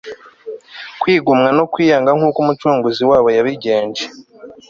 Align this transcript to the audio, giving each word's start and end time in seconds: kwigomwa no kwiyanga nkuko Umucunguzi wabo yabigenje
kwigomwa 1.01 1.49
no 1.57 1.65
kwiyanga 1.71 2.11
nkuko 2.17 2.37
Umucunguzi 2.43 3.03
wabo 3.09 3.29
yabigenje 3.37 4.03